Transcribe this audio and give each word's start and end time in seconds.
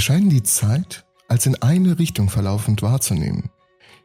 Wir 0.00 0.04
scheinen 0.04 0.30
die 0.30 0.42
Zeit 0.42 1.04
als 1.28 1.44
in 1.44 1.60
eine 1.60 1.98
Richtung 1.98 2.30
verlaufend 2.30 2.80
wahrzunehmen. 2.80 3.50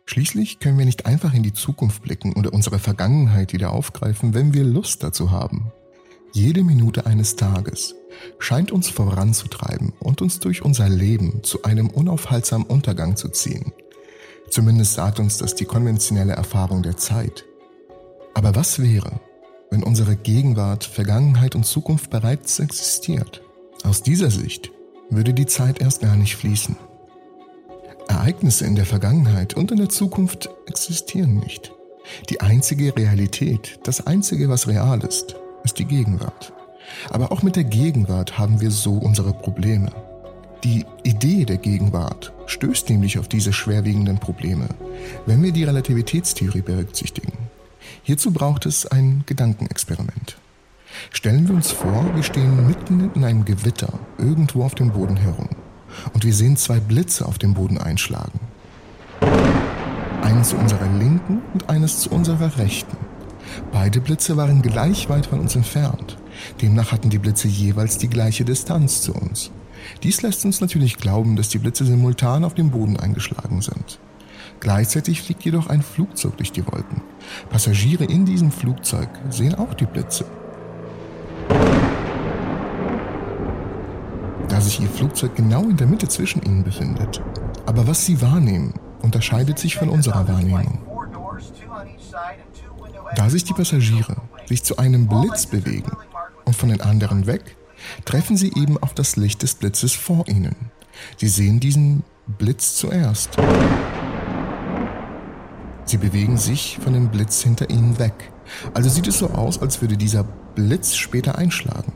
Schließlich 0.06 0.60
können 0.60 0.78
wir 0.78 0.84
nicht 0.84 1.06
einfach 1.06 1.34
in 1.34 1.42
die 1.42 1.54
Zukunft 1.54 2.02
blicken 2.02 2.34
oder 2.34 2.52
unsere 2.52 2.80
Vergangenheit 2.80 3.54
wieder 3.54 3.72
aufgreifen, 3.72 4.34
wenn 4.34 4.54
wir 4.54 4.66
Lust 4.66 5.04
dazu 5.04 5.32
haben. 5.32 5.72
Jede 6.34 6.66
Minute 6.66 7.06
eines 7.06 7.38
Tages 7.38 7.96
scheint 8.40 8.74
uns 8.74 8.90
voranzutreiben 8.90 9.94
und 10.02 10.22
uns 10.22 10.42
durch 10.42 10.64
unser 10.64 10.90
Leben 10.90 11.44
zu 11.44 11.64
einem 11.64 11.90
unaufhaltsamen 11.90 12.68
Untergang 12.68 13.16
zu 13.16 13.30
ziehen. 13.30 13.72
Zumindest 14.50 14.96
sagt 14.96 15.22
uns 15.22 15.38
das 15.38 15.56
die 15.56 15.64
konventionelle 15.64 16.34
Erfahrung 16.34 16.84
der 16.84 16.98
Zeit. 16.98 17.46
Aber 18.34 18.54
was 18.54 18.80
wäre, 18.80 19.22
wenn 19.72 19.82
unsere 19.82 20.18
Gegenwart, 20.18 20.84
Vergangenheit 20.84 21.56
und 21.56 21.66
Zukunft 21.66 22.10
bereits 22.10 22.60
existiert? 22.60 23.42
Aus 23.84 24.04
dieser 24.04 24.30
Sicht 24.30 24.75
würde 25.10 25.34
die 25.34 25.46
Zeit 25.46 25.82
erst 25.82 26.02
gar 26.02 26.16
nicht 26.16 26.36
fließen. 26.36 26.76
Ereignisse 28.08 28.66
in 28.66 28.76
der 28.76 28.86
Vergangenheit 28.86 29.56
und 29.56 29.72
in 29.72 29.78
der 29.78 29.90
Zukunft 29.90 30.50
existieren 30.68 31.40
nicht. 31.40 31.72
Die 32.30 32.42
einzige 32.42 32.96
Realität, 32.96 33.80
das 33.84 34.06
einzige, 34.06 34.50
was 34.50 34.68
real 34.68 35.04
ist, 35.04 35.36
ist 35.64 35.80
die 35.80 35.86
Gegenwart. 35.86 36.54
Aber 37.10 37.32
auch 37.32 37.42
mit 37.42 37.56
der 37.56 37.64
Gegenwart 37.64 38.38
haben 38.38 38.62
wir 38.62 38.72
so 38.72 38.94
unsere 38.94 39.34
Probleme. 39.34 39.92
Die 40.64 40.86
Idee 41.04 41.46
der 41.46 41.58
Gegenwart 41.58 42.34
stößt 42.48 42.90
nämlich 42.90 43.20
auf 43.20 43.28
diese 43.28 43.54
schwerwiegenden 43.54 44.20
Probleme, 44.20 44.68
wenn 45.26 45.44
wir 45.44 45.52
die 45.52 45.64
Relativitätstheorie 45.64 46.62
berücksichtigen. 46.62 47.34
Hierzu 48.04 48.32
braucht 48.32 48.66
es 48.66 48.86
ein 48.86 49.24
Gedankenexperiment. 49.26 50.38
Stellen 51.12 51.48
wir 51.48 51.56
uns 51.56 51.72
vor, 51.72 52.06
wir 52.14 52.24
stehen 52.24 52.68
mitten 52.68 53.12
in 53.16 53.24
einem 53.24 53.46
Gewitter 53.46 53.94
irgendwo 54.18 54.64
auf 54.64 54.76
dem 54.76 54.92
Boden 54.92 55.18
herum 55.18 55.50
und 56.14 56.24
wir 56.24 56.34
sehen 56.34 56.58
zwei 56.58 56.80
Blitze 56.80 57.26
auf 57.26 57.38
dem 57.38 57.54
Boden 57.54 57.78
einschlagen. 57.78 58.40
Eines 60.22 60.50
zu 60.50 60.58
unserer 60.58 60.88
linken 60.98 61.42
und 61.54 61.70
eines 61.70 62.00
zu 62.00 62.10
unserer 62.10 62.58
rechten. 62.58 62.98
Beide 63.72 64.02
Blitze 64.02 64.38
waren 64.38 64.62
gleich 64.62 65.10
weit 65.10 65.28
von 65.28 65.40
uns 65.40 65.56
entfernt. 65.56 66.18
Demnach 66.62 66.92
hatten 66.92 67.10
die 67.10 67.20
Blitze 67.20 67.48
jeweils 67.48 67.98
die 67.98 68.10
gleiche 68.10 68.44
Distanz 68.44 69.02
zu 69.02 69.14
uns. 69.14 69.52
Dies 70.04 70.22
lässt 70.22 70.46
uns 70.46 70.62
natürlich 70.62 70.98
glauben, 70.98 71.36
dass 71.36 71.50
die 71.50 71.60
Blitze 71.60 71.86
simultan 71.86 72.44
auf 72.44 72.56
dem 72.56 72.72
Boden 72.72 72.98
eingeschlagen 72.98 73.62
sind. 73.62 74.00
Gleichzeitig 74.60 75.22
fliegt 75.22 75.44
jedoch 75.44 75.68
ein 75.68 75.82
Flugzeug 75.82 76.38
durch 76.38 76.52
die 76.52 76.66
Wolken. 76.66 77.02
Passagiere 77.50 78.06
in 78.06 78.26
diesem 78.26 78.52
Flugzeug 78.52 79.10
sehen 79.30 79.56
auch 79.56 79.74
die 79.74 79.86
Blitze. 79.86 80.26
Sich 84.66 84.82
ihr 84.82 84.90
Flugzeug 84.90 85.36
genau 85.36 85.64
in 85.64 85.78
der 85.78 85.88
Mitte 85.88 86.08
zwischen 86.08 86.42
ihnen 86.42 86.64
befindet. 86.64 87.22
Aber 87.66 87.88
was 87.88 88.06
sie 88.06 88.22
wahrnehmen, 88.22 88.74
unterscheidet 89.02 89.60
sich 89.60 89.76
von 89.76 89.90
unserer 89.90 90.28
Wahrnehmung. 90.28 90.80
Da 93.16 93.30
sich 93.30 93.44
die 93.44 93.54
Passagiere 93.54 94.18
sich 94.48 94.64
zu 94.64 94.78
einem 94.78 95.08
Blitz 95.08 95.46
bewegen 95.46 95.92
und 96.44 96.56
von 96.56 96.70
den 96.70 96.82
anderen 96.82 97.26
weg, 97.26 97.56
treffen 98.06 98.38
sie 98.38 98.54
eben 98.56 98.78
auf 98.78 98.94
das 98.94 99.16
Licht 99.16 99.42
des 99.42 99.56
Blitzes 99.56 99.94
vor 99.94 100.28
ihnen. 100.28 100.56
Sie 101.18 101.28
sehen 101.28 101.60
diesen 101.60 102.04
Blitz 102.28 102.76
zuerst. 102.76 103.38
Sie 105.86 105.98
bewegen 105.98 106.38
sich 106.38 106.80
von 106.82 106.94
dem 106.94 107.10
Blitz 107.10 107.42
hinter 107.42 107.70
ihnen 107.70 108.00
weg. 108.00 108.32
Also 108.74 108.90
sieht 108.90 109.08
es 109.08 109.20
so 109.20 109.30
aus, 109.30 109.62
als 109.62 109.82
würde 109.82 109.98
dieser 109.98 110.24
Blitz 110.24 110.96
später 110.96 111.38
einschlagen. 111.38 111.94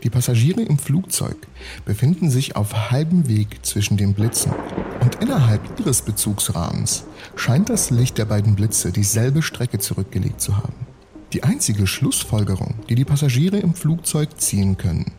Die 0.02 0.10
Passagiere 0.10 0.62
im 0.62 0.78
Flugzeug 0.78 1.36
befinden 1.84 2.30
sich 2.30 2.56
auf 2.56 2.90
halbem 2.90 3.28
Weg 3.28 3.64
zwischen 3.64 3.96
den 3.96 4.14
Blitzen 4.14 4.52
und 5.00 5.14
innerhalb 5.16 5.78
ihres 5.78 6.02
Bezugsrahmens 6.02 7.04
scheint 7.36 7.68
das 7.68 7.90
Licht 7.90 8.18
der 8.18 8.24
beiden 8.24 8.56
Blitze 8.56 8.90
dieselbe 8.90 9.42
Strecke 9.42 9.78
zurückgelegt 9.78 10.40
zu 10.40 10.56
haben. 10.56 10.81
Die 11.32 11.44
einzige 11.44 11.86
Schlussfolgerung, 11.86 12.74
die 12.88 12.94
die 12.94 13.06
Passagiere 13.06 13.58
im 13.58 13.74
Flugzeug 13.74 14.38
ziehen 14.38 14.76
können, 14.76 15.12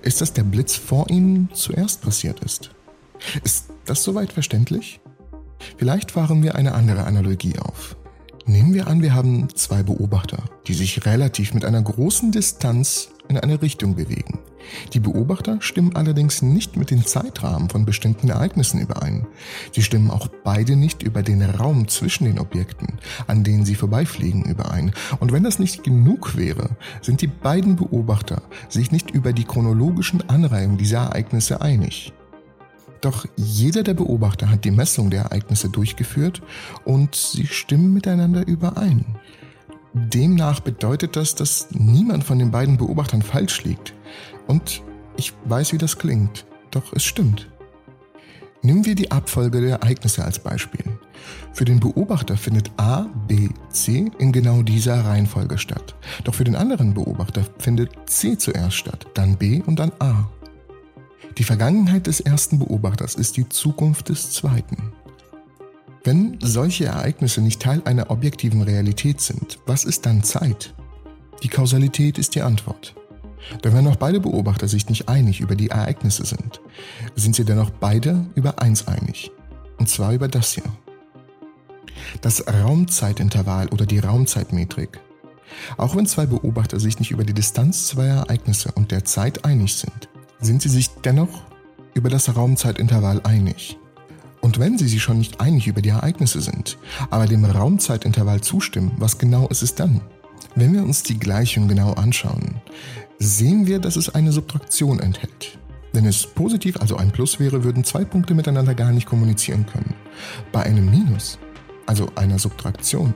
ist, 0.00 0.20
dass 0.20 0.32
der 0.32 0.44
Blitz 0.44 0.76
vor 0.76 1.10
ihnen 1.10 1.50
zuerst 1.52 2.00
passiert 2.00 2.40
ist. 2.40 2.70
Ist 3.44 3.66
das 3.84 4.02
soweit 4.02 4.32
verständlich? 4.32 5.00
Vielleicht 5.76 6.12
fahren 6.12 6.42
wir 6.42 6.54
eine 6.54 6.72
andere 6.72 7.04
Analogie 7.04 7.58
auf. 7.58 7.96
Nehmen 8.46 8.72
wir 8.72 8.86
an, 8.86 9.02
wir 9.02 9.14
haben 9.14 9.54
zwei 9.54 9.82
Beobachter, 9.82 10.42
die 10.66 10.74
sich 10.74 11.04
relativ 11.04 11.52
mit 11.52 11.66
einer 11.66 11.82
großen 11.82 12.32
Distanz 12.32 13.10
in 13.28 13.36
eine 13.38 13.60
Richtung 13.60 13.94
bewegen. 13.94 14.38
Die 14.92 15.00
Beobachter 15.00 15.58
stimmen 15.60 15.96
allerdings 15.96 16.42
nicht 16.42 16.76
mit 16.76 16.90
den 16.90 17.04
Zeitrahmen 17.04 17.68
von 17.68 17.84
bestimmten 17.84 18.28
Ereignissen 18.28 18.80
überein. 18.80 19.26
Sie 19.72 19.82
stimmen 19.82 20.10
auch 20.10 20.28
beide 20.44 20.76
nicht 20.76 21.02
über 21.02 21.22
den 21.22 21.42
Raum 21.42 21.88
zwischen 21.88 22.24
den 22.24 22.38
Objekten, 22.38 22.98
an 23.26 23.44
denen 23.44 23.64
sie 23.64 23.74
vorbeifliegen, 23.74 24.44
überein. 24.44 24.92
Und 25.20 25.32
wenn 25.32 25.44
das 25.44 25.58
nicht 25.58 25.84
genug 25.84 26.36
wäre, 26.36 26.70
sind 27.02 27.20
die 27.20 27.26
beiden 27.26 27.76
Beobachter 27.76 28.42
sich 28.68 28.92
nicht 28.92 29.10
über 29.10 29.32
die 29.32 29.44
chronologischen 29.44 30.28
Anreihungen 30.28 30.78
dieser 30.78 30.98
Ereignisse 30.98 31.60
einig. 31.60 32.12
Doch 33.00 33.26
jeder 33.36 33.82
der 33.82 33.94
Beobachter 33.94 34.50
hat 34.50 34.64
die 34.64 34.70
Messung 34.70 35.10
der 35.10 35.22
Ereignisse 35.22 35.68
durchgeführt 35.68 36.42
und 36.84 37.14
sie 37.14 37.46
stimmen 37.46 37.92
miteinander 37.92 38.46
überein. 38.46 39.04
Demnach 39.94 40.60
bedeutet 40.60 41.16
das, 41.16 41.34
dass 41.34 41.68
niemand 41.70 42.24
von 42.24 42.38
den 42.38 42.50
beiden 42.50 42.76
Beobachtern 42.76 43.22
falsch 43.22 43.64
liegt. 43.64 43.94
Und 44.46 44.82
ich 45.16 45.32
weiß, 45.44 45.72
wie 45.72 45.78
das 45.78 45.98
klingt, 45.98 46.46
doch 46.70 46.92
es 46.92 47.04
stimmt. 47.04 47.48
Nehmen 48.62 48.84
wir 48.84 48.94
die 48.94 49.10
Abfolge 49.10 49.60
der 49.60 49.80
Ereignisse 49.80 50.24
als 50.24 50.38
Beispiel. 50.40 50.84
Für 51.52 51.64
den 51.64 51.80
Beobachter 51.80 52.36
findet 52.36 52.70
A, 52.76 53.06
B, 53.26 53.48
C 53.70 54.10
in 54.18 54.32
genau 54.32 54.62
dieser 54.62 55.04
Reihenfolge 55.04 55.58
statt. 55.58 55.94
Doch 56.24 56.34
für 56.34 56.44
den 56.44 56.56
anderen 56.56 56.94
Beobachter 56.94 57.44
findet 57.58 57.90
C 58.06 58.36
zuerst 58.36 58.76
statt, 58.76 59.06
dann 59.14 59.36
B 59.36 59.62
und 59.64 59.78
dann 59.78 59.92
A. 60.00 60.28
Die 61.36 61.44
Vergangenheit 61.44 62.08
des 62.08 62.20
ersten 62.20 62.58
Beobachters 62.58 63.14
ist 63.14 63.36
die 63.36 63.48
Zukunft 63.48 64.08
des 64.08 64.32
zweiten. 64.32 64.92
Wenn 66.02 66.38
solche 66.40 66.86
Ereignisse 66.86 67.40
nicht 67.40 67.60
Teil 67.60 67.82
einer 67.84 68.10
objektiven 68.10 68.62
Realität 68.62 69.20
sind, 69.20 69.58
was 69.66 69.84
ist 69.84 70.06
dann 70.06 70.24
Zeit? 70.24 70.74
Die 71.42 71.48
Kausalität 71.48 72.18
ist 72.18 72.34
die 72.34 72.42
Antwort. 72.42 72.97
Denn 73.64 73.74
wenn 73.74 73.86
auch 73.86 73.96
beide 73.96 74.20
Beobachter 74.20 74.68
sich 74.68 74.88
nicht 74.88 75.08
einig 75.08 75.40
über 75.40 75.56
die 75.56 75.70
Ereignisse 75.70 76.24
sind, 76.24 76.60
sind 77.14 77.34
sie 77.34 77.44
dennoch 77.44 77.70
beide 77.70 78.26
über 78.34 78.60
eins 78.60 78.86
einig. 78.86 79.30
Und 79.78 79.88
zwar 79.88 80.12
über 80.12 80.28
das 80.28 80.52
hier. 80.52 80.64
Das 82.20 82.46
Raumzeitintervall 82.46 83.68
oder 83.68 83.86
die 83.86 83.98
Raumzeitmetrik. 83.98 85.00
Auch 85.76 85.96
wenn 85.96 86.06
zwei 86.06 86.26
Beobachter 86.26 86.78
sich 86.78 86.98
nicht 86.98 87.10
über 87.10 87.24
die 87.24 87.32
Distanz 87.32 87.86
zweier 87.86 88.18
Ereignisse 88.18 88.72
und 88.72 88.90
der 88.90 89.04
Zeit 89.04 89.44
einig 89.44 89.76
sind, 89.76 90.08
sind 90.40 90.62
sie 90.62 90.68
sich 90.68 90.90
dennoch 91.04 91.42
über 91.94 92.10
das 92.10 92.36
Raumzeitintervall 92.36 93.22
einig. 93.24 93.78
Und 94.40 94.58
wenn 94.58 94.78
sie 94.78 94.86
sich 94.86 95.02
schon 95.02 95.18
nicht 95.18 95.40
einig 95.40 95.66
über 95.66 95.82
die 95.82 95.88
Ereignisse 95.88 96.40
sind, 96.40 96.78
aber 97.10 97.26
dem 97.26 97.44
Raumzeitintervall 97.44 98.40
zustimmen, 98.40 98.92
was 98.98 99.18
genau 99.18 99.48
ist 99.48 99.62
es 99.62 99.74
dann? 99.74 100.00
Wenn 100.54 100.72
wir 100.72 100.82
uns 100.82 101.02
die 101.02 101.18
Gleichung 101.18 101.68
genau 101.68 101.92
anschauen, 101.92 102.56
sehen 103.18 103.66
wir, 103.66 103.78
dass 103.78 103.96
es 103.96 104.14
eine 104.14 104.32
Subtraktion 104.32 105.00
enthält. 105.00 105.58
Wenn 105.92 106.04
es 106.04 106.26
positiv, 106.26 106.76
also 106.80 106.96
ein 106.96 107.10
Plus 107.10 107.40
wäre, 107.40 107.64
würden 107.64 107.84
zwei 107.84 108.04
Punkte 108.04 108.34
miteinander 108.34 108.74
gar 108.74 108.92
nicht 108.92 109.06
kommunizieren 109.06 109.66
können. 109.66 109.94
Bei 110.52 110.62
einem 110.62 110.90
Minus, 110.90 111.38
also 111.86 112.08
einer 112.14 112.38
Subtraktion, 112.38 113.14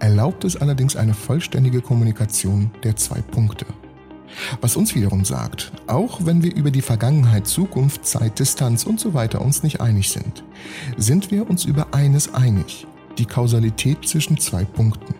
erlaubt 0.00 0.44
es 0.44 0.56
allerdings 0.56 0.96
eine 0.96 1.14
vollständige 1.14 1.80
Kommunikation 1.80 2.70
der 2.82 2.96
zwei 2.96 3.20
Punkte. 3.20 3.66
Was 4.60 4.76
uns 4.76 4.94
wiederum 4.94 5.24
sagt, 5.24 5.72
auch 5.86 6.24
wenn 6.24 6.42
wir 6.42 6.54
über 6.54 6.70
die 6.70 6.82
Vergangenheit, 6.82 7.46
Zukunft, 7.46 8.04
Zeit, 8.06 8.38
Distanz 8.38 8.84
und 8.84 8.98
so 8.98 9.14
weiter 9.14 9.40
uns 9.40 9.62
nicht 9.62 9.80
einig 9.80 10.10
sind, 10.10 10.42
sind 10.96 11.30
wir 11.30 11.48
uns 11.48 11.64
über 11.64 11.94
eines 11.94 12.34
einig, 12.34 12.86
die 13.18 13.26
Kausalität 13.26 14.08
zwischen 14.08 14.38
zwei 14.38 14.64
Punkten. 14.64 15.14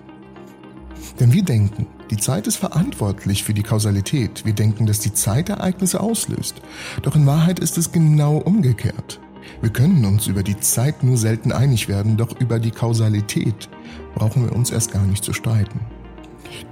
Denn 1.20 1.32
wir 1.32 1.43
denken, 1.43 1.87
die 2.11 2.17
Zeit 2.17 2.47
ist 2.47 2.56
verantwortlich 2.56 3.44
für 3.44 3.55
die 3.55 3.62
Kausalität. 3.62 4.44
Wir 4.44 4.55
denken, 4.55 4.87
dass 4.87 4.99
die 4.99 5.14
Zeit 5.14 5.49
Ereignisse 5.49 6.00
auslöst. 6.00 6.56
Doch 7.03 7.17
in 7.17 7.26
Wahrheit 7.26 7.59
ist 7.61 7.79
es 7.79 7.93
genau 7.93 8.38
umgekehrt. 8.38 9.20
Wir 9.61 9.70
können 9.70 10.05
uns 10.05 10.26
über 10.26 10.43
die 10.43 10.59
Zeit 10.59 11.03
nur 11.03 11.17
selten 11.17 11.53
einig 11.53 11.88
werden, 11.88 12.17
doch 12.17 12.41
über 12.41 12.59
die 12.59 12.70
Kausalität 12.70 13.69
brauchen 14.14 14.44
wir 14.44 14.53
uns 14.53 14.70
erst 14.70 14.93
gar 14.93 15.05
nicht 15.05 15.25
zu 15.25 15.32
streiten. 15.32 15.81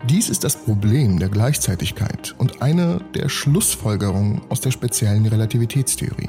Dies 0.09 0.29
ist 0.29 0.45
das 0.45 0.57
Problem 0.57 1.19
der 1.19 1.29
Gleichzeitigkeit 1.29 2.35
und 2.39 2.63
eine 2.63 3.01
der 3.15 3.29
Schlussfolgerungen 3.29 4.43
aus 4.49 4.61
der 4.61 4.71
speziellen 4.71 5.27
Relativitätstheorie. 5.27 6.29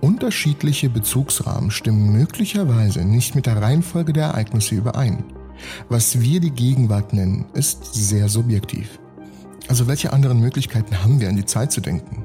Unterschiedliche 0.00 0.88
Bezugsrahmen 0.88 1.70
stimmen 1.70 2.12
möglicherweise 2.12 3.04
nicht 3.04 3.34
mit 3.34 3.46
der 3.46 3.60
Reihenfolge 3.60 4.12
der 4.12 4.28
Ereignisse 4.28 4.74
überein. 4.74 5.24
Was 5.88 6.20
wir 6.20 6.40
die 6.40 6.50
Gegenwart 6.50 7.12
nennen, 7.12 7.46
ist 7.54 7.94
sehr 7.94 8.28
subjektiv. 8.28 8.98
Also 9.68 9.86
welche 9.86 10.12
anderen 10.12 10.40
Möglichkeiten 10.40 11.02
haben 11.02 11.20
wir 11.20 11.28
an 11.28 11.36
die 11.36 11.44
Zeit 11.44 11.72
zu 11.72 11.80
denken? 11.80 12.24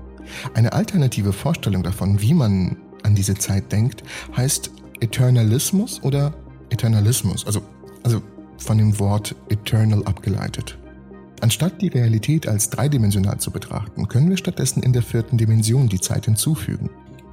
Eine 0.54 0.74
alternative 0.74 1.34
Vorstellung 1.34 1.84
davon, 1.84 2.22
wie 2.22 2.34
man 2.34 2.78
an 3.04 3.16
diese 3.16 3.36
Zeit 3.36 3.72
denkt, 3.72 4.04
heißt 4.36 4.72
Eternalismus 5.02 6.02
oder 6.04 6.34
Eternalismus, 6.70 7.46
also, 7.46 7.62
also 8.04 8.22
von 8.58 8.78
dem 8.78 8.98
Wort 9.00 9.36
eternal 9.50 10.04
abgeleitet. 10.06 10.78
Anstatt 11.42 11.82
die 11.82 11.90
Realität 11.90 12.48
als 12.48 12.70
dreidimensional 12.70 13.38
zu 13.38 13.52
betrachten, 13.52 14.08
können 14.08 14.30
wir 14.30 14.38
stattdessen 14.38 14.82
in 14.82 14.94
der 14.94 15.02
vierten 15.02 15.38
Dimension 15.38 15.90
die 15.90 16.00
Zeit 16.00 16.26
hinzufügen. 16.26 16.90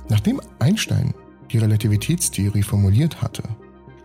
Nachdem 0.09 0.41
Einstein 0.59 1.15
die 1.53 1.59
Relativitätstheorie 1.59 2.65
formuliert 2.65 3.23
hatte, 3.23 3.45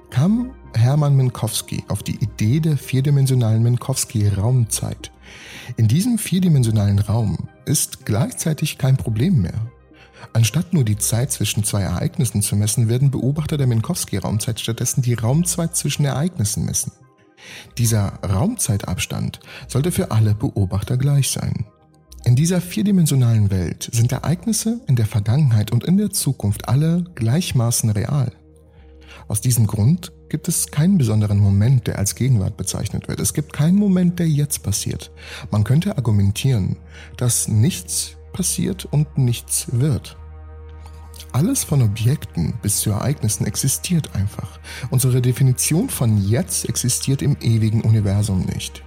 kam 0.09 0.51
Hermann 0.75 1.15
Minkowski 1.15 1.83
auf 1.87 2.03
die 2.03 2.15
Idee 2.15 2.59
der 2.59 2.77
vierdimensionalen 2.77 3.63
Minkowski-Raumzeit. 3.63 5.11
In 5.77 5.87
diesem 5.87 6.17
vierdimensionalen 6.17 6.99
Raum 6.99 7.49
ist 7.65 8.05
gleichzeitig 8.05 8.77
kein 8.77 8.97
Problem 8.97 9.41
mehr. 9.41 9.71
Anstatt 10.33 10.73
nur 10.73 10.83
die 10.83 10.97
Zeit 10.97 11.31
zwischen 11.31 11.63
zwei 11.63 11.81
Ereignissen 11.81 12.41
zu 12.41 12.55
messen, 12.55 12.89
werden 12.89 13.11
Beobachter 13.11 13.57
der 13.57 13.67
Minkowski-Raumzeit 13.67 14.59
stattdessen 14.59 15.01
die 15.01 15.13
Raumzeit 15.13 15.75
zwischen 15.75 16.05
Ereignissen 16.05 16.65
messen. 16.65 16.91
Dieser 17.77 18.19
Raumzeitabstand 18.23 19.39
sollte 19.67 19.91
für 19.91 20.11
alle 20.11 20.33
Beobachter 20.33 20.97
gleich 20.97 21.29
sein. 21.29 21.65
In 22.23 22.35
dieser 22.35 22.59
vierdimensionalen 22.59 23.51
Welt 23.51 23.89
sind 23.93 24.11
Ereignisse 24.11 24.81
in 24.87 24.95
der 24.95 25.05
Vergangenheit 25.05 25.71
und 25.71 25.83
in 25.83 25.97
der 25.97 26.09
Zukunft 26.09 26.67
alle 26.67 27.03
gleichmaßen 27.13 27.91
real. 27.91 28.31
Aus 29.27 29.41
diesem 29.41 29.65
Grund 29.65 30.11
gibt 30.29 30.47
es 30.47 30.67
keinen 30.67 30.97
besonderen 30.97 31.39
Moment, 31.39 31.87
der 31.87 31.97
als 31.97 32.15
Gegenwart 32.15 32.57
bezeichnet 32.57 33.07
wird. 33.07 33.19
Es 33.19 33.33
gibt 33.33 33.53
keinen 33.53 33.77
Moment, 33.77 34.19
der 34.19 34.27
jetzt 34.27 34.61
passiert. 34.63 35.11
Man 35.51 35.63
könnte 35.63 35.97
argumentieren, 35.97 36.77
dass 37.17 37.47
nichts 37.47 38.17
passiert 38.33 38.85
und 38.85 39.17
nichts 39.17 39.67
wird. 39.71 40.17
Alles 41.31 41.63
von 41.63 41.81
Objekten 41.81 42.53
bis 42.61 42.79
zu 42.79 42.91
Ereignissen 42.91 43.45
existiert 43.45 44.15
einfach. 44.15 44.59
Unsere 44.89 45.21
Definition 45.21 45.89
von 45.89 46.17
jetzt 46.17 46.69
existiert 46.69 47.21
im 47.21 47.37
ewigen 47.41 47.81
Universum 47.81 48.45
nicht. 48.45 48.83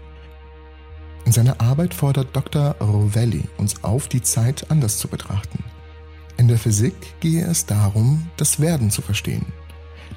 In 1.24 1.32
seiner 1.32 1.60
Arbeit 1.60 1.92
fordert 1.92 2.34
Dr. 2.34 2.76
Rovelli 2.80 3.44
uns 3.58 3.84
auf, 3.84 4.08
die 4.08 4.22
Zeit 4.22 4.70
anders 4.70 4.98
zu 4.98 5.08
betrachten. 5.08 5.64
In 6.38 6.48
der 6.48 6.58
Physik 6.58 6.94
gehe 7.20 7.44
es 7.44 7.66
darum, 7.66 8.30
das 8.36 8.60
Werden 8.60 8.90
zu 8.90 9.02
verstehen. 9.02 9.44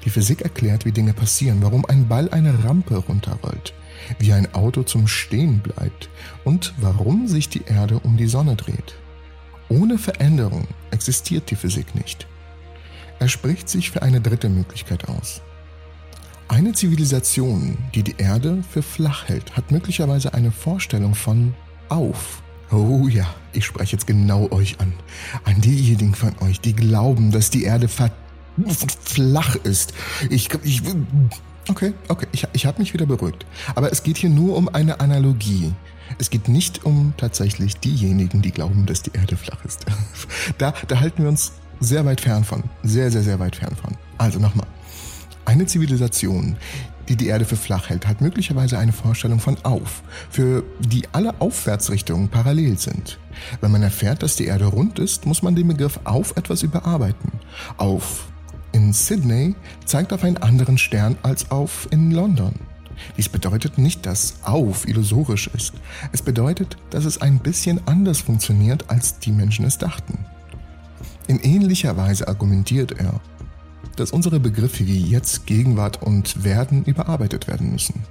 Die 0.04 0.10
Physik 0.10 0.42
erklärt, 0.42 0.84
wie 0.84 0.92
Dinge 0.92 1.12
passieren, 1.12 1.58
warum 1.62 1.84
ein 1.84 2.08
Ball 2.08 2.28
eine 2.30 2.64
Rampe 2.64 2.96
runterrollt, 2.96 3.74
wie 4.18 4.32
ein 4.32 4.52
Auto 4.54 4.82
zum 4.82 5.06
Stehen 5.06 5.60
bleibt 5.60 6.08
und 6.44 6.74
warum 6.78 7.28
sich 7.28 7.48
die 7.48 7.64
Erde 7.64 8.00
um 8.00 8.16
die 8.16 8.26
Sonne 8.26 8.56
dreht. 8.56 8.96
Ohne 9.68 9.98
Veränderung 9.98 10.66
existiert 10.90 11.50
die 11.50 11.56
Physik 11.56 11.94
nicht. 11.94 12.26
Er 13.18 13.28
spricht 13.28 13.68
sich 13.68 13.90
für 13.90 14.02
eine 14.02 14.20
dritte 14.20 14.48
Möglichkeit 14.48 15.08
aus. 15.08 15.42
Eine 16.48 16.72
Zivilisation, 16.72 17.78
die 17.94 18.02
die 18.02 18.16
Erde 18.18 18.62
für 18.68 18.82
flach 18.82 19.28
hält, 19.28 19.56
hat 19.56 19.70
möglicherweise 19.70 20.34
eine 20.34 20.50
Vorstellung 20.50 21.14
von 21.14 21.54
auf. 21.88 22.42
Oh 22.70 23.06
ja, 23.08 23.26
ich 23.52 23.64
spreche 23.64 23.92
jetzt 23.92 24.06
genau 24.06 24.50
euch 24.50 24.80
an. 24.80 24.92
An 25.44 25.60
diejenigen 25.60 26.14
von 26.14 26.34
euch, 26.40 26.60
die 26.60 26.74
glauben, 26.74 27.30
dass 27.30 27.50
die 27.50 27.64
Erde 27.64 27.88
flach 29.04 29.56
ist. 29.56 29.94
Ich, 30.30 30.48
ich, 30.62 30.82
okay, 31.68 31.94
okay, 32.08 32.26
ich, 32.32 32.46
ich 32.52 32.66
habe 32.66 32.80
mich 32.80 32.92
wieder 32.92 33.06
beruhigt. 33.06 33.46
Aber 33.74 33.92
es 33.92 34.02
geht 34.02 34.16
hier 34.16 34.30
nur 34.30 34.56
um 34.56 34.68
eine 34.68 35.00
Analogie. 35.00 35.72
Es 36.18 36.30
geht 36.30 36.48
nicht 36.48 36.84
um 36.84 37.14
tatsächlich 37.16 37.78
diejenigen, 37.78 38.42
die 38.42 38.50
glauben, 38.50 38.86
dass 38.86 39.02
die 39.02 39.12
Erde 39.14 39.36
flach 39.36 39.64
ist. 39.64 39.86
Da, 40.58 40.74
da 40.88 41.00
halten 41.00 41.22
wir 41.22 41.28
uns 41.28 41.52
sehr 41.80 42.04
weit 42.04 42.20
fern 42.20 42.44
von. 42.44 42.64
Sehr, 42.82 43.10
sehr, 43.10 43.22
sehr 43.22 43.38
weit 43.38 43.56
fern 43.56 43.74
von. 43.80 43.96
Also 44.18 44.38
nochmal. 44.38 44.66
Eine 45.44 45.66
Zivilisation, 45.66 46.56
die 47.08 47.16
die 47.16 47.26
Erde 47.26 47.44
für 47.44 47.56
flach 47.56 47.88
hält, 47.90 48.06
hat 48.06 48.20
möglicherweise 48.20 48.78
eine 48.78 48.92
Vorstellung 48.92 49.40
von 49.40 49.56
auf, 49.64 50.02
für 50.30 50.62
die 50.78 51.02
alle 51.12 51.40
Aufwärtsrichtungen 51.40 52.28
parallel 52.28 52.78
sind. 52.78 53.18
Wenn 53.60 53.72
man 53.72 53.82
erfährt, 53.82 54.22
dass 54.22 54.36
die 54.36 54.46
Erde 54.46 54.66
rund 54.66 54.98
ist, 54.98 55.26
muss 55.26 55.42
man 55.42 55.56
den 55.56 55.68
Begriff 55.68 55.98
auf 56.04 56.36
etwas 56.36 56.62
überarbeiten. 56.62 57.32
Auf 57.76 58.31
in 58.72 58.92
Sydney 58.92 59.54
zeigt 59.84 60.12
auf 60.12 60.24
einen 60.24 60.38
anderen 60.38 60.78
Stern 60.78 61.16
als 61.22 61.50
auf 61.50 61.88
in 61.90 62.10
London. 62.10 62.54
Dies 63.16 63.28
bedeutet 63.28 63.78
nicht, 63.78 64.06
dass 64.06 64.34
auf 64.42 64.86
illusorisch 64.86 65.48
ist. 65.48 65.74
Es 66.12 66.22
bedeutet, 66.22 66.76
dass 66.90 67.04
es 67.04 67.20
ein 67.20 67.38
bisschen 67.38 67.80
anders 67.86 68.20
funktioniert, 68.20 68.88
als 68.88 69.18
die 69.18 69.32
Menschen 69.32 69.64
es 69.64 69.78
dachten. 69.78 70.18
In 71.26 71.40
ähnlicher 71.40 71.96
Weise 71.96 72.28
argumentiert 72.28 72.92
er, 72.92 73.20
dass 73.96 74.10
unsere 74.10 74.40
Begriffe 74.40 74.86
wie 74.86 75.02
jetzt, 75.02 75.46
Gegenwart 75.46 76.02
und 76.02 76.44
Werden 76.44 76.84
überarbeitet 76.84 77.48
werden 77.48 77.72
müssen. 77.72 78.02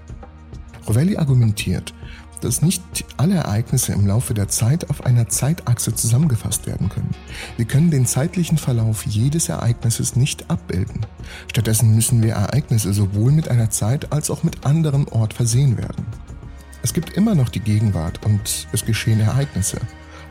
Rovelli 0.87 1.17
argumentiert, 1.17 1.93
dass 2.41 2.61
nicht 2.61 2.81
alle 3.17 3.35
Ereignisse 3.35 3.93
im 3.93 4.07
Laufe 4.07 4.33
der 4.33 4.47
Zeit 4.47 4.89
auf 4.89 5.05
einer 5.05 5.29
Zeitachse 5.29 5.93
zusammengefasst 5.93 6.67
werden 6.67 6.89
können. 6.89 7.11
Wir 7.61 7.67
können 7.67 7.91
den 7.91 8.07
zeitlichen 8.07 8.57
Verlauf 8.57 9.05
jedes 9.05 9.47
Ereignisses 9.47 10.15
nicht 10.15 10.49
abbilden. 10.49 11.05
Stattdessen 11.47 11.93
müssen 11.93 12.23
wir 12.23 12.33
Ereignisse 12.33 12.91
sowohl 12.91 13.31
mit 13.31 13.49
einer 13.49 13.69
Zeit 13.69 14.11
als 14.11 14.31
auch 14.31 14.41
mit 14.41 14.65
anderem 14.65 15.07
Ort 15.09 15.35
versehen 15.35 15.77
werden. 15.77 16.07
Es 16.81 16.91
gibt 16.91 17.11
immer 17.11 17.35
noch 17.35 17.49
die 17.49 17.59
Gegenwart 17.59 18.25
und 18.25 18.67
es 18.71 18.83
geschehen 18.83 19.19
Ereignisse. 19.19 19.77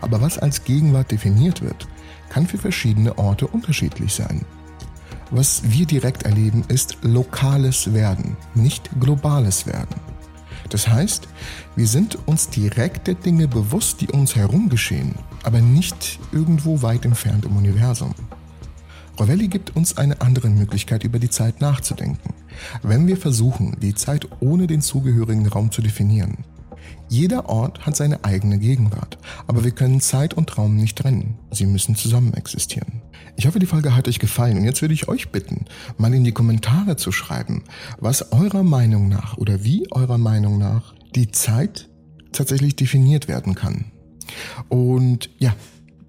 Aber 0.00 0.20
was 0.20 0.38
als 0.38 0.64
Gegenwart 0.64 1.12
definiert 1.12 1.62
wird, 1.62 1.86
kann 2.30 2.48
für 2.48 2.58
verschiedene 2.58 3.16
Orte 3.16 3.46
unterschiedlich 3.46 4.12
sein. 4.12 4.44
Was 5.30 5.62
wir 5.70 5.86
direkt 5.86 6.24
erleben, 6.24 6.64
ist 6.66 6.98
lokales 7.02 7.94
Werden, 7.94 8.36
nicht 8.56 8.90
globales 8.98 9.68
Werden. 9.68 9.94
Das 10.70 10.88
heißt, 10.88 11.28
wir 11.76 11.86
sind 11.86 12.16
uns 12.26 12.48
direkt 12.48 13.08
der 13.08 13.14
Dinge 13.14 13.48
bewusst, 13.48 14.00
die 14.00 14.08
um 14.08 14.20
uns 14.20 14.36
herum 14.36 14.68
geschehen, 14.68 15.14
aber 15.42 15.60
nicht 15.60 16.18
irgendwo 16.32 16.82
weit 16.82 17.04
entfernt 17.04 17.44
im 17.44 17.56
Universum. 17.56 18.14
Rovelli 19.18 19.48
gibt 19.48 19.76
uns 19.76 19.98
eine 19.98 20.20
andere 20.20 20.48
Möglichkeit, 20.48 21.04
über 21.04 21.18
die 21.18 21.28
Zeit 21.28 21.60
nachzudenken, 21.60 22.32
wenn 22.82 23.06
wir 23.06 23.16
versuchen, 23.16 23.76
die 23.80 23.94
Zeit 23.94 24.28
ohne 24.40 24.66
den 24.66 24.80
zugehörigen 24.80 25.46
Raum 25.46 25.70
zu 25.70 25.82
definieren. 25.82 26.38
Jeder 27.08 27.48
Ort 27.48 27.84
hat 27.84 27.96
seine 27.96 28.24
eigene 28.24 28.58
Gegenwart, 28.58 29.18
aber 29.46 29.64
wir 29.64 29.72
können 29.72 30.00
Zeit 30.00 30.32
und 30.32 30.56
Raum 30.56 30.76
nicht 30.76 30.96
trennen. 30.96 31.36
Sie 31.50 31.66
müssen 31.66 31.96
zusammen 31.96 32.34
existieren. 32.34 32.99
Ich 33.36 33.46
hoffe, 33.46 33.58
die 33.58 33.66
Folge 33.66 33.94
hat 33.94 34.08
euch 34.08 34.18
gefallen 34.18 34.58
und 34.58 34.64
jetzt 34.64 34.82
würde 34.82 34.94
ich 34.94 35.08
euch 35.08 35.30
bitten, 35.30 35.64
mal 35.96 36.12
in 36.12 36.24
die 36.24 36.32
Kommentare 36.32 36.96
zu 36.96 37.12
schreiben, 37.12 37.64
was 37.98 38.32
eurer 38.32 38.62
Meinung 38.62 39.08
nach 39.08 39.36
oder 39.38 39.64
wie 39.64 39.90
eurer 39.90 40.18
Meinung 40.18 40.58
nach 40.58 40.94
die 41.14 41.30
Zeit 41.30 41.88
tatsächlich 42.32 42.76
definiert 42.76 43.28
werden 43.28 43.54
kann. 43.54 43.86
Und 44.68 45.30
ja, 45.38 45.54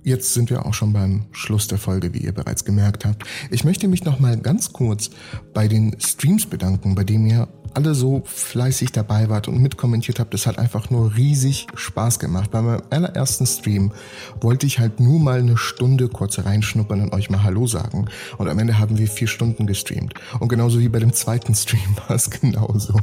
Jetzt 0.04 0.34
sind 0.34 0.50
wir 0.50 0.66
auch 0.66 0.74
schon 0.74 0.94
beim 0.94 1.26
Schluss 1.32 1.68
der 1.68 1.78
Folge, 1.78 2.14
wie 2.16 2.20
ihr 2.20 2.32
bereits 2.32 2.66
gemerkt 2.66 3.06
habt. 3.06 3.24
Ich 3.52 3.64
möchte 3.64 3.88
mich 3.88 4.04
noch 4.04 4.20
mal 4.20 4.36
ganz 4.36 4.74
kurz 4.74 5.12
bei 5.54 5.68
den 5.68 5.96
Streams 6.00 6.48
bedanken, 6.48 6.96
bei 6.96 7.04
denen 7.04 7.28
ihr 7.28 7.48
alle 7.74 7.96
so 7.96 8.24
fleißig 8.26 8.92
dabei 8.92 9.30
wart 9.30 9.48
und 9.48 9.62
mitkommentiert 9.62 10.20
habt. 10.20 10.34
Das 10.34 10.46
hat 10.48 10.60
einfach 10.60 10.90
nur 10.90 11.16
riesig 11.16 11.68
Spaß 11.76 12.20
gemacht. 12.20 12.52
Bei 12.52 12.62
meinem 12.62 12.82
allerersten 12.90 13.46
Stream 13.46 13.92
wollte 14.40 14.66
ich 14.66 14.80
halt 14.80 15.00
nur 15.00 15.20
mal 15.20 15.40
eine 15.40 15.58
Stunde 15.58 16.08
kurz 16.08 16.40
reinschnuppern 16.40 17.02
und 17.02 17.14
euch 17.14 17.30
mal 17.30 17.44
Hallo 17.44 17.68
sagen. 17.68 18.06
Und 18.38 18.50
am 18.50 18.60
Ende 18.60 18.80
haben 18.80 18.98
wir 18.98 19.08
vier 19.08 19.28
Stunden 19.28 19.68
gestreamt. 19.68 20.14
Und 20.40 20.50
genauso 20.50 20.80
wie 20.80 20.90
bei 20.90 21.00
dem 21.00 21.14
zweiten 21.14 21.56
Stream 21.56 21.96
war 22.08 22.16
es 22.16 22.30
genauso. 22.30 22.96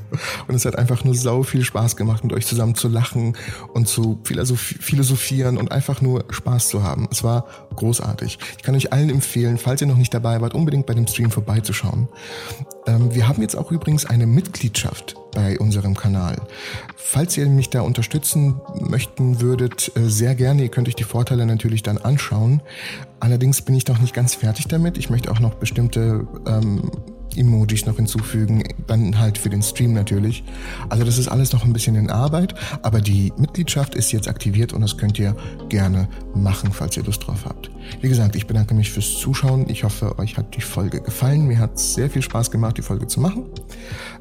Und 0.46 0.54
es 0.54 0.64
hat 0.64 0.76
einfach 0.76 1.04
nur 1.04 1.14
sau 1.14 1.42
viel 1.42 1.64
Spaß 1.64 1.96
gemacht, 1.96 2.24
mit 2.24 2.32
euch 2.32 2.46
zusammen 2.46 2.74
zu 2.74 2.88
lachen 2.88 3.36
und 3.74 3.88
zu 3.88 4.20
philosophieren 4.24 5.56
und 5.58 5.72
einfach 5.72 6.00
nur 6.00 6.24
Spaß 6.30 6.68
zu 6.68 6.82
haben. 6.82 7.08
Es 7.10 7.24
war 7.24 7.46
großartig. 7.74 8.38
Ich 8.56 8.62
kann 8.62 8.74
euch 8.74 8.92
allen 8.92 9.10
empfehlen, 9.10 9.58
falls 9.58 9.80
ihr 9.80 9.86
noch 9.86 9.96
nicht 9.96 10.12
dabei 10.12 10.40
wart, 10.40 10.54
unbedingt 10.54 10.86
bei 10.86 10.94
dem 10.94 11.06
Stream 11.06 11.30
vorbeizuschauen. 11.30 12.08
Ähm, 12.88 13.14
wir 13.14 13.28
haben 13.28 13.42
jetzt 13.42 13.54
auch 13.54 13.70
übrigens 13.70 14.06
eine 14.06 14.26
Mitgliedschaft 14.26 15.14
bei 15.32 15.58
unserem 15.58 15.94
Kanal. 15.94 16.36
Falls 16.96 17.36
ihr 17.36 17.46
mich 17.48 17.70
da 17.70 17.82
unterstützen 17.82 18.60
möchten 18.80 19.40
würdet, 19.40 19.92
äh, 19.94 20.08
sehr 20.08 20.34
gerne. 20.34 20.62
Ihr 20.62 20.70
könnt 20.70 20.88
euch 20.88 20.96
die 20.96 21.04
Vorteile 21.04 21.46
natürlich 21.46 21.82
dann 21.82 21.98
anschauen. 21.98 22.62
Allerdings 23.20 23.62
bin 23.62 23.74
ich 23.74 23.86
noch 23.86 24.00
nicht 24.00 24.14
ganz 24.14 24.34
fertig 24.34 24.68
damit. 24.68 24.96
Ich 24.96 25.10
möchte 25.10 25.30
auch 25.30 25.40
noch 25.40 25.54
bestimmte 25.54 26.26
ähm, 26.46 26.90
Emojis 27.38 27.86
noch 27.86 27.96
hinzufügen, 27.96 28.64
dann 28.86 29.18
halt 29.18 29.38
für 29.38 29.48
den 29.48 29.62
Stream 29.62 29.92
natürlich. 29.92 30.44
Also 30.88 31.04
das 31.04 31.18
ist 31.18 31.28
alles 31.28 31.52
noch 31.52 31.64
ein 31.64 31.72
bisschen 31.72 31.94
in 31.94 32.10
Arbeit, 32.10 32.54
aber 32.82 33.00
die 33.00 33.32
Mitgliedschaft 33.36 33.94
ist 33.94 34.12
jetzt 34.12 34.28
aktiviert 34.28 34.72
und 34.72 34.80
das 34.80 34.96
könnt 34.96 35.18
ihr 35.18 35.36
gerne 35.68 36.08
machen, 36.34 36.72
falls 36.72 36.96
ihr 36.96 37.04
Lust 37.04 37.26
drauf 37.26 37.44
habt. 37.44 37.70
Wie 38.00 38.08
gesagt, 38.08 38.36
ich 38.36 38.46
bedanke 38.46 38.74
mich 38.74 38.90
fürs 38.90 39.14
Zuschauen. 39.14 39.68
Ich 39.68 39.84
hoffe, 39.84 40.18
euch 40.18 40.36
hat 40.36 40.56
die 40.56 40.60
Folge 40.60 41.00
gefallen. 41.00 41.46
Mir 41.46 41.58
hat 41.58 41.76
es 41.76 41.94
sehr 41.94 42.10
viel 42.10 42.22
Spaß 42.22 42.50
gemacht, 42.50 42.76
die 42.78 42.82
Folge 42.82 43.06
zu 43.06 43.20
machen. 43.20 43.44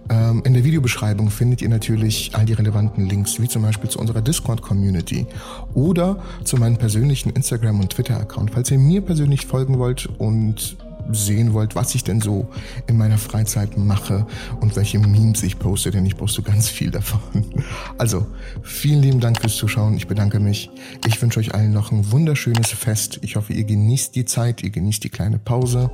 Ähm, 0.10 0.42
in 0.46 0.54
der 0.54 0.64
Videobeschreibung 0.64 1.30
findet 1.30 1.62
ihr 1.62 1.70
natürlich 1.70 2.32
all 2.34 2.46
die 2.46 2.54
relevanten 2.54 3.08
Links, 3.08 3.42
wie 3.42 3.48
zum 3.48 3.62
Beispiel 3.62 3.90
zu 3.90 4.00
unserer 4.00 4.22
Discord-Community 4.22 5.28
oder 5.74 6.24
zu 6.44 6.58
meinem 6.58 6.78
persönlichen 6.78 7.30
Instagram- 7.32 7.80
und 7.80 7.92
Twitter-Account. 7.92 8.52
Falls 8.52 8.72
ihr 8.72 8.80
mir 8.80 9.02
persönlich 9.02 9.46
folgen 9.46 9.80
wollt 9.80 10.08
und 10.18 10.78
sehen 11.12 11.54
wollt, 11.54 11.76
was 11.76 11.96
ich 11.96 12.04
denn 12.04 12.22
so 12.22 12.48
in 12.88 12.98
meiner 12.98 13.18
Freizeit 13.18 13.78
mache 13.78 14.26
und 14.60 14.76
welche 14.76 15.00
Memes 15.00 15.44
ich 15.44 15.60
poste, 15.60 15.92
denn 15.92 16.06
ich 16.06 16.18
poste 16.18 16.42
ganz 16.42 16.70
viel 16.70 16.92
davon. 16.92 17.20
Also, 17.98 18.28
vielen 18.62 19.02
lieben 19.02 19.20
Dank 19.20 19.42
fürs 19.42 19.56
Zuschauen. 19.56 19.96
Ich 19.98 20.08
bedanke 20.08 20.40
mich. 20.40 20.70
Ich 21.08 21.20
wünsche 21.22 21.40
euch 21.40 21.56
allen 21.56 21.74
noch 21.74 21.92
ein 21.92 22.12
wunderschönes 22.12 22.72
Fest. 22.72 23.20
Ich 23.24 23.36
hoffe, 23.36 23.54
ihr 23.54 23.64
genießt 23.64 24.16
die 24.16 24.26
Zeit, 24.26 24.62
ihr 24.62 24.70
genießt 24.70 25.04
die 25.04 25.10
kleine 25.10 25.40
Pause. 25.40 25.90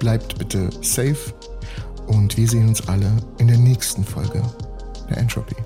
Bleibt 0.00 0.38
bitte 0.38 0.70
safe 0.82 1.34
und 2.06 2.36
wir 2.36 2.48
sehen 2.48 2.68
uns 2.68 2.88
alle 2.88 3.10
in 3.38 3.46
der 3.46 3.58
nächsten 3.58 4.04
Folge 4.04 4.42
der 5.08 5.18
Entropy. 5.18 5.54